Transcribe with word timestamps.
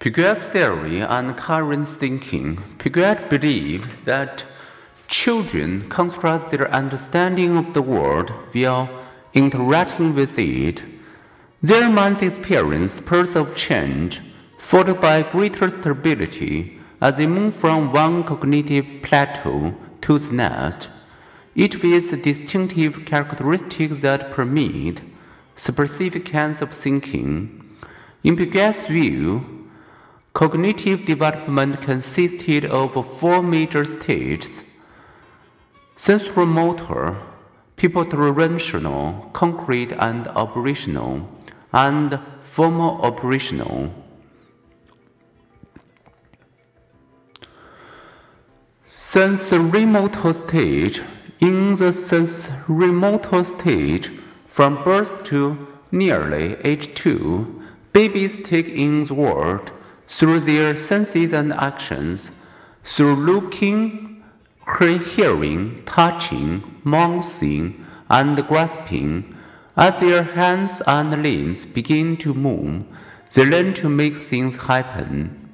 Piaget's 0.00 0.44
theory 0.44 1.00
and 1.00 1.36
current 1.36 1.88
thinking, 1.88 2.58
Piaget 2.78 3.28
believed 3.28 4.04
that 4.04 4.44
children 5.08 5.88
construct 5.88 6.52
their 6.52 6.70
understanding 6.70 7.56
of 7.56 7.74
the 7.74 7.82
world 7.82 8.32
via 8.52 8.88
interacting 9.34 10.14
with 10.14 10.38
it. 10.38 10.84
Their 11.60 11.88
mind's 11.90 12.22
experience 12.22 12.92
spurs 12.92 13.34
of 13.34 13.56
change, 13.56 14.20
followed 14.56 15.00
by 15.00 15.22
greater 15.22 15.68
stability 15.68 16.78
as 17.00 17.16
they 17.16 17.26
move 17.26 17.56
from 17.56 17.92
one 17.92 18.22
cognitive 18.22 18.86
plateau 19.02 19.74
to 20.02 20.18
the 20.20 20.32
next. 20.32 20.90
Each 21.56 21.82
with 21.82 22.22
distinctive 22.22 23.04
characteristics 23.04 23.98
that 24.02 24.30
permit 24.30 25.00
specific 25.56 26.26
kinds 26.26 26.62
of 26.62 26.72
thinking. 26.72 27.64
In 28.22 28.36
Piaget's 28.36 28.86
view, 28.86 29.57
cognitive 30.38 31.04
development 31.04 31.80
consisted 31.80 32.64
of 32.64 32.92
four 33.18 33.42
major 33.42 33.84
stages 33.84 34.62
sensorimotor, 35.96 37.18
preoperational, 37.76 39.32
concrete 39.32 39.90
and 39.98 40.28
operational, 40.28 41.28
and 41.72 42.20
formal 42.44 43.02
operational. 43.02 43.92
Sensorimotor 48.86 50.32
stage. 50.32 51.02
In 51.40 51.74
the 51.74 51.90
sensorimotor 51.90 53.44
stage, 53.44 54.12
from 54.46 54.84
birth 54.84 55.24
to 55.24 55.66
nearly 55.90 56.56
age 56.62 56.94
2, 56.94 57.62
babies 57.92 58.40
take 58.44 58.68
in 58.68 59.02
the 59.04 59.14
world 59.14 59.72
through 60.08 60.40
their 60.40 60.74
senses 60.74 61.32
and 61.32 61.52
actions, 61.52 62.32
through 62.82 63.14
looking, 63.14 64.24
hearing, 64.80 65.82
touching, 65.84 66.80
mouthing, 66.82 67.86
and 68.08 68.46
grasping. 68.48 69.34
As 69.76 70.00
their 70.00 70.22
hands 70.22 70.82
and 70.86 71.22
limbs 71.22 71.66
begin 71.66 72.16
to 72.18 72.34
move, 72.34 72.84
they 73.32 73.44
learn 73.44 73.74
to 73.74 73.88
make 73.88 74.16
things 74.16 74.56
happen. 74.56 75.50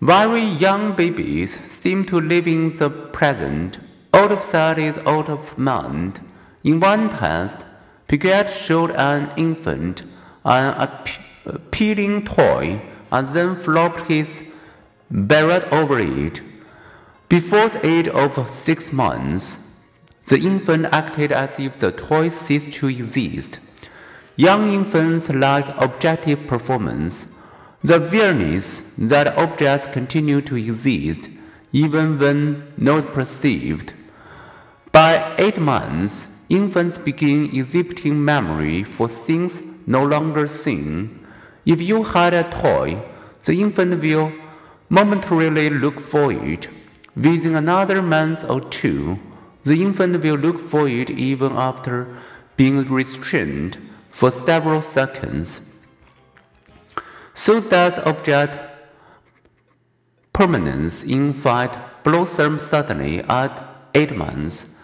Very 0.00 0.42
young 0.42 0.94
babies 0.94 1.58
seem 1.72 2.04
to 2.06 2.20
live 2.20 2.46
in 2.46 2.76
the 2.76 2.90
present. 2.90 3.78
Out 4.12 4.32
of 4.32 4.44
sight 4.44 4.78
is 4.78 4.98
out 5.06 5.28
of 5.30 5.56
mind. 5.56 6.20
In 6.62 6.80
one 6.80 7.08
test, 7.08 7.64
Piaget 8.08 8.50
showed 8.52 8.90
an 8.90 9.32
infant 9.36 10.02
an 10.44 10.74
appealing 11.46 12.24
toy 12.24 12.80
and 13.10 13.26
then 13.28 13.56
flopped 13.56 14.08
his 14.08 14.52
beret 15.10 15.64
over 15.72 15.98
it. 15.98 16.42
Before 17.28 17.68
the 17.68 17.84
age 17.86 18.08
of 18.08 18.50
six 18.50 18.92
months, 18.92 19.82
the 20.26 20.38
infant 20.38 20.86
acted 20.92 21.32
as 21.32 21.58
if 21.58 21.74
the 21.78 21.92
toy 21.92 22.28
ceased 22.28 22.72
to 22.74 22.88
exist. 22.88 23.60
Young 24.36 24.68
infants 24.68 25.28
lack 25.30 25.66
objective 25.80 26.46
permanence 26.46 27.26
the 27.86 28.04
awareness 28.04 28.80
that 28.98 29.36
objects 29.38 29.86
continue 29.92 30.40
to 30.40 30.56
exist 30.56 31.28
even 31.72 32.18
when 32.18 32.72
not 32.76 33.12
perceived. 33.12 33.92
By 34.90 35.34
eight 35.38 35.58
months, 35.58 36.26
infants 36.48 36.98
begin 36.98 37.44
exhibiting 37.54 38.24
memory 38.24 38.82
for 38.82 39.08
things 39.08 39.62
no 39.86 40.04
longer 40.04 40.46
seen. 40.46 41.25
If 41.66 41.82
you 41.82 42.04
hide 42.04 42.32
a 42.32 42.44
toy, 42.44 43.02
the 43.42 43.60
infant 43.60 44.00
will 44.00 44.32
momentarily 44.88 45.68
look 45.68 45.98
for 45.98 46.32
it. 46.32 46.68
Within 47.16 47.56
another 47.56 48.00
month 48.02 48.48
or 48.48 48.60
two, 48.60 49.18
the 49.64 49.82
infant 49.82 50.22
will 50.22 50.36
look 50.36 50.60
for 50.60 50.88
it 50.88 51.10
even 51.10 51.52
after 51.52 52.16
being 52.56 52.86
restrained 52.86 53.78
for 54.10 54.30
several 54.30 54.80
seconds. 54.80 55.60
So 57.34 57.60
does 57.60 57.98
object 57.98 58.58
permanence 60.32 61.02
in 61.02 61.32
fact 61.32 62.04
blossom 62.04 62.60
suddenly 62.60 63.20
at 63.22 63.60
eight 63.92 64.14
months, 64.14 64.76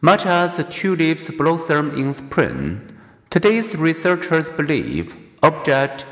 much 0.00 0.24
as 0.24 0.64
tulips 0.70 1.28
blossom 1.28 1.90
in 1.94 2.14
spring. 2.14 2.96
Today's 3.28 3.76
researchers 3.76 4.48
believe 4.48 5.14
object 5.42 6.06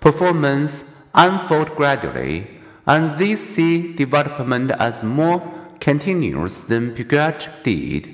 permanence 0.00 0.84
unfold 1.14 1.76
gradually, 1.76 2.46
and 2.86 3.10
they 3.18 3.36
see 3.36 3.92
development 3.92 4.70
as 4.72 5.02
more 5.02 5.42
continuous 5.80 6.64
than 6.64 6.94
Piaget 6.94 7.62
did. 7.62 8.08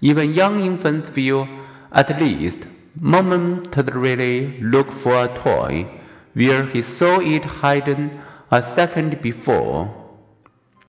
Even 0.00 0.34
young 0.34 0.60
infants 0.60 1.14
will 1.14 1.48
at 1.92 2.20
least 2.20 2.66
momentarily 3.00 4.60
look 4.60 4.90
for 4.90 5.24
a 5.24 5.28
toy 5.28 5.86
where 6.34 6.66
he 6.66 6.82
saw 6.82 7.20
it 7.20 7.44
hidden 7.44 8.20
a 8.50 8.62
second 8.62 9.20
before. 9.22 10.01